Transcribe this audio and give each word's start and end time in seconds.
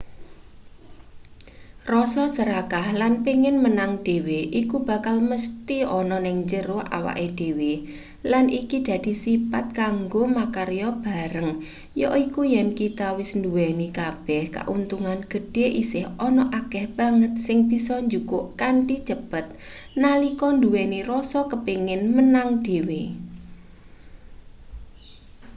rasa 1.93 2.23
serakah 2.35 2.87
lan 3.01 3.13
pengin 3.25 3.55
menang 3.65 3.91
dhewe 4.05 4.39
iku 4.61 4.77
bakal 4.89 5.17
mesthi 5.29 5.77
ana 5.99 6.17
ning 6.25 6.37
njero 6.43 6.79
awake 6.97 7.27
dhewe 7.39 7.71
lan 8.31 8.45
iki 8.61 8.77
dadi 8.87 9.13
sipat 9.23 9.65
kanggo 9.79 10.23
makarya 10.37 10.89
bareng 11.05 11.51
yaiku 12.01 12.41
yen 12.53 12.67
kita 12.79 13.07
wis 13.19 13.31
nduweni 13.39 13.87
kabeh 13.99 14.43
kauntungan 14.55 15.19
gedhe 15.31 15.65
isih 15.81 16.05
ana 16.27 16.43
akeh 16.59 16.85
banget 16.97 17.33
sing 17.45 17.59
bisa 17.71 17.95
jukuk 18.11 18.45
kanthi 18.61 18.95
cepet 19.09 19.45
nalika 20.01 20.47
nduweni 20.57 20.99
rasa 21.11 21.39
kepingin 21.51 22.01
menang 22.15 22.49
dhewe 22.65 23.01